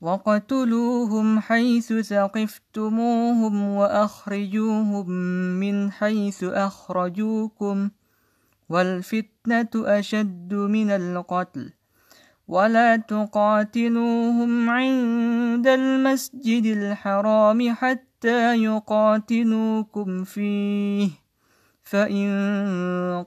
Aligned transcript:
وقتلوهم 0.00 1.38
حيث 1.40 1.92
ثقفتموهم 1.92 3.54
وأخرجوهم 3.62 5.10
من 5.60 5.92
حيث 5.92 6.44
أخرجوكم 6.44 7.88
والفتنة 8.68 9.70
أشد 9.74 10.54
من 10.54 10.90
القتل 10.90 11.72
ولا 12.48 12.96
تقاتلوهم 12.96 14.70
عند 14.70 15.66
المسجد 15.66 16.64
الحرام 16.76 17.74
حتى 17.74 18.62
يقاتلوكم 18.64 20.24
فيه 20.24 21.10
فإن 21.82 22.30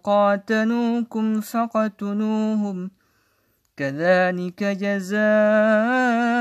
قاتلوكم 0.04 1.42
فقتلوهم 1.42 2.92
كذلك 3.78 4.64
جزاء 4.64 6.41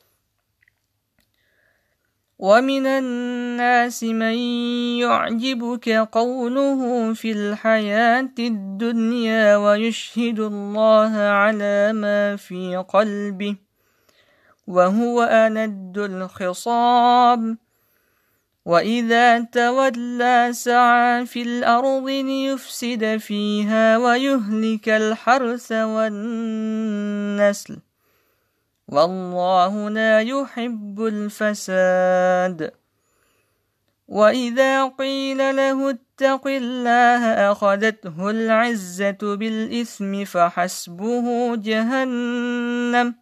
ومن 2.41 2.85
الناس 2.85 4.03
من 4.03 4.33
يعجبك 4.97 5.89
قوله 6.11 7.13
في 7.13 7.31
الحياة 7.31 8.33
الدنيا 8.39 9.57
ويشهد 9.57 10.39
الله 10.39 11.13
على 11.17 11.93
ما 11.93 12.35
في 12.35 12.83
قلبه 12.89 13.55
وهو 14.67 15.21
أند 15.23 15.97
الخصاب 15.97 17.57
وإذا 18.65 19.39
تولى 19.39 20.49
سعى 20.51 21.25
في 21.25 21.41
الأرض 21.41 22.07
ليفسد 22.09 23.17
فيها 23.17 23.97
ويهلك 23.97 24.89
الحرث 24.89 25.71
والنسل 25.71 27.79
والله 28.91 29.89
لا 29.89 30.21
يحب 30.21 30.97
الفساد 31.13 32.71
وإذا 34.07 34.85
قيل 34.87 35.37
له 35.55 35.77
اتق 35.89 36.47
الله 36.47 37.21
أخذته 37.51 38.29
العزة 38.29 39.21
بالإثم 39.35 40.25
فحسبه 40.25 41.55
جهنم 41.55 43.15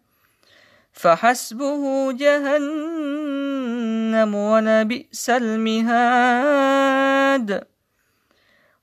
فحسبه 0.92 2.12
جهنم 2.12 4.34
ولبئس 4.34 5.30
المهاد 5.30 7.69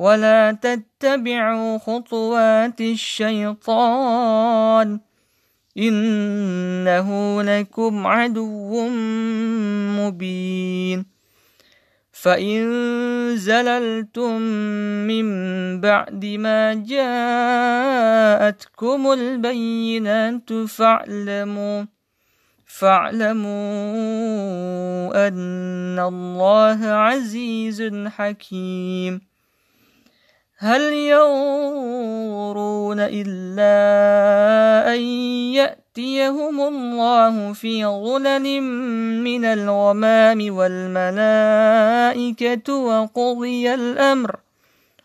ولا 0.00 0.52
تتبعوا 0.62 1.78
خطوات 1.78 2.80
الشيطان 2.80 5.00
إنه 5.78 7.42
لكم 7.42 8.06
عدو 8.06 8.88
مبين 9.98 11.06
فإن 12.12 12.64
زللتم 13.36 14.40
من 15.10 15.26
بعد 15.80 16.24
ما 16.26 16.74
جاءتكم 16.74 19.12
البينات 19.12 20.52
فاعلموا 20.52 21.84
فاعلموا 22.66 23.98
أن 25.28 25.98
الله 25.98 26.86
عزيز 26.86 28.06
حكيم 28.06 29.29
هل 30.62 30.92
ينظرون 30.92 33.00
إلا 33.00 33.80
أن 34.94 35.00
يأتيهم 35.56 36.56
الله 36.60 37.52
في 37.52 37.84
غلل 37.84 38.60
من 39.24 39.44
الغمام 39.44 40.54
والملائكة 40.54 42.74
وقضي 42.74 43.74
الأمر 43.74 44.36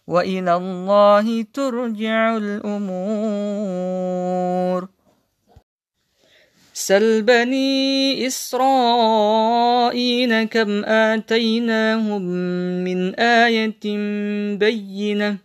وإلى 0.08 0.56
الله 0.56 1.46
ترجع 1.54 2.38
الأمور 2.38 4.88
سل 6.74 7.22
بني 7.22 8.28
إسرائيل 8.28 10.44
كم 10.44 10.84
آتيناهم 10.86 12.22
من 12.84 13.16
آية 13.20 13.78
بينة 14.60 15.45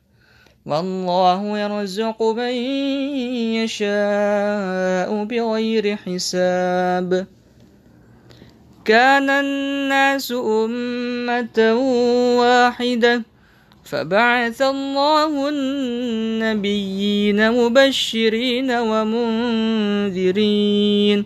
والله 0.65 1.57
يرزق 1.59 2.21
من 2.23 2.51
يشاء 3.65 5.09
بغير 5.25 5.95
حساب 5.97 7.25
كان 8.85 9.29
الناس 9.29 10.31
أمة 10.31 11.57
واحدة 12.39 13.23
فبعث 13.83 14.61
الله 14.61 15.49
النبيين 15.49 17.51
مبشرين 17.51 18.71
ومنذرين 18.71 21.25